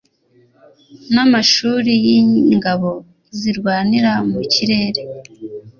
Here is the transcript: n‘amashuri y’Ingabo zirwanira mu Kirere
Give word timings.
n‘amashuri 1.13 1.91
y’Ingabo 2.05 2.91
zirwanira 3.39 4.11
mu 4.31 4.41
Kirere 4.51 5.01